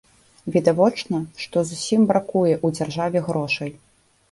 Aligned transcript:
Відавочна, 0.53 1.19
што 1.43 1.57
зусім 1.73 2.01
бракуе 2.13 2.55
ў 2.65 2.81
дзяржаве 2.81 3.25
грошай. 3.31 3.75